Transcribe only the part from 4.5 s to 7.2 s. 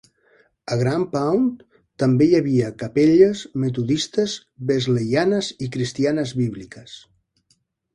wesleyanes i cristianes bíbliques.